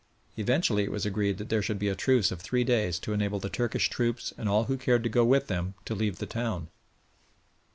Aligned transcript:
Eventually 0.35 0.81
it 0.83 0.91
was 0.91 1.05
agreed 1.05 1.37
that 1.37 1.49
there 1.49 1.61
should 1.61 1.77
be 1.77 1.87
a 1.87 1.93
truce 1.93 2.31
of 2.31 2.41
three 2.41 2.63
days 2.63 2.97
to 2.97 3.13
enable 3.13 3.37
the 3.37 3.51
Turkish 3.51 3.87
troops 3.87 4.33
and 4.35 4.49
all 4.49 4.63
who 4.63 4.75
cared 4.75 5.03
to 5.03 5.09
go 5.09 5.23
with 5.23 5.45
them 5.45 5.75
to 5.85 5.93
leave 5.93 6.17
the 6.17 6.25
town. 6.25 6.69